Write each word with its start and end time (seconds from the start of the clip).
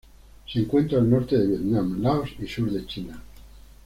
Se 0.51 0.57
encuentra 0.57 0.97
al 0.97 1.07
norte 1.07 1.37
de 1.37 1.45
Vietnam, 1.45 2.01
Laos 2.01 2.29
y 2.41 2.47
sur 2.47 2.71
de 2.71 2.87
China. 2.87 3.21